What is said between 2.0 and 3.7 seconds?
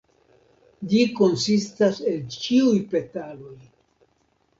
el ĉiuj petaloj.